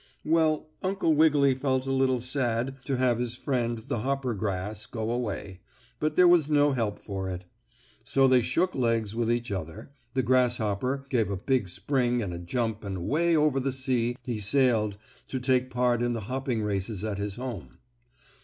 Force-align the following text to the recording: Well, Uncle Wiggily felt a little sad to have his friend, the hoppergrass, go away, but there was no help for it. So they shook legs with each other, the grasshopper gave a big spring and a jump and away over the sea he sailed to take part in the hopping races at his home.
Well, 0.25 0.65
Uncle 0.81 1.13
Wiggily 1.13 1.53
felt 1.53 1.85
a 1.85 1.91
little 1.91 2.19
sad 2.21 2.77
to 2.85 2.97
have 2.97 3.19
his 3.19 3.35
friend, 3.37 3.77
the 3.87 3.99
hoppergrass, 3.99 4.87
go 4.89 5.11
away, 5.11 5.59
but 5.99 6.15
there 6.15 6.27
was 6.27 6.49
no 6.49 6.71
help 6.71 6.97
for 6.97 7.29
it. 7.29 7.45
So 8.03 8.27
they 8.27 8.41
shook 8.41 8.73
legs 8.73 9.13
with 9.13 9.31
each 9.31 9.51
other, 9.51 9.91
the 10.15 10.23
grasshopper 10.23 11.05
gave 11.09 11.29
a 11.29 11.37
big 11.37 11.69
spring 11.69 12.23
and 12.23 12.33
a 12.33 12.39
jump 12.39 12.83
and 12.83 12.97
away 12.97 13.35
over 13.35 13.59
the 13.59 13.71
sea 13.71 14.15
he 14.23 14.39
sailed 14.39 14.97
to 15.27 15.39
take 15.39 15.69
part 15.69 16.01
in 16.01 16.13
the 16.13 16.21
hopping 16.21 16.63
races 16.63 17.03
at 17.03 17.19
his 17.19 17.35
home. 17.35 17.77